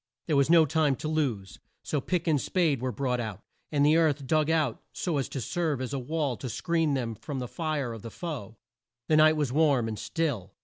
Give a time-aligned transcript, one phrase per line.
[0.25, 1.59] There was no time to lose.
[1.83, 5.39] So pick and spade were brought out, and the earth dug out so as to
[5.39, 8.57] serve as a wall to screen them from the fire of the foe.
[9.09, 10.55] The night was warm and still.